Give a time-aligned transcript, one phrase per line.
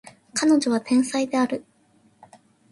[0.33, 1.63] 彼女は天才である